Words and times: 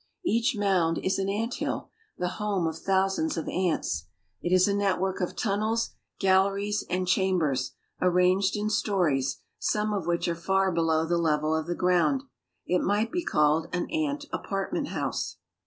Each 0.25 0.55
mound 0.57 0.97
is 0.97 1.19
an 1.19 1.29
ant 1.29 1.53
hill, 1.59 1.91
the 2.17 2.27
home 2.41 2.65
of 2.65 2.79
thousands 2.79 3.37
of 3.37 3.47
ants. 3.47 4.07
It 4.41 4.51
is 4.51 4.67
a 4.67 4.73
network 4.73 5.21
of 5.21 5.35
tunnels, 5.35 5.91
galleries, 6.19 6.83
and 6.89 7.07
cham 7.07 7.37
bers, 7.37 7.73
arranged 8.01 8.55
in 8.55 8.71
stories, 8.71 9.41
some 9.59 9.93
of 9.93 10.07
which 10.07 10.27
are 10.27 10.33
far 10.33 10.71
below 10.71 11.05
the 11.05 11.19
level 11.19 11.55
of 11.55 11.67
the 11.67 11.75
ground. 11.75 12.23
It 12.65 12.81
might 12.81 13.11
be 13.11 13.23
called 13.23 13.67
an 13.73 13.87
ant 13.91 14.25
apartment 14.33 14.87
house. 14.87 15.37